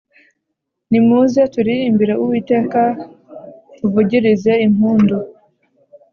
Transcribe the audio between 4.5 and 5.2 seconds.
impundu